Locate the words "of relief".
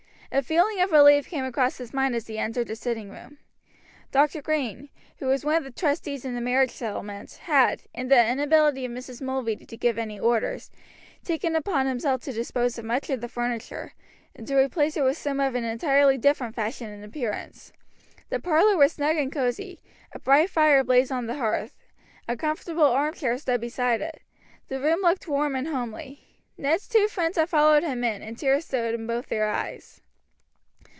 0.79-1.27